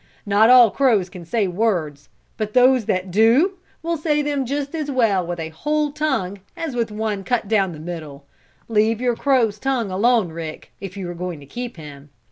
Not 0.25 0.49
all 0.49 0.71
crows 0.71 1.09
can 1.11 1.25
say 1.25 1.47
words, 1.47 2.09
but 2.35 2.53
those 2.53 2.85
that 2.85 3.11
do, 3.11 3.59
will 3.83 3.97
say 3.97 4.23
them 4.23 4.47
just 4.47 4.73
as 4.73 4.89
well 4.89 5.23
with 5.27 5.39
a 5.39 5.49
whole 5.49 5.91
tongue 5.91 6.39
as 6.57 6.75
with 6.75 6.89
one 6.91 7.23
cut 7.23 7.47
down 7.47 7.71
the 7.71 7.79
middle. 7.79 8.25
Leave 8.67 8.99
your 8.99 9.15
crow's 9.15 9.59
tongue 9.59 9.91
alone, 9.91 10.29
Rick, 10.31 10.71
if 10.81 10.97
you 10.97 11.07
are 11.07 11.13
going 11.13 11.39
to 11.39 11.45
keep 11.45 11.77
him." 11.77 12.09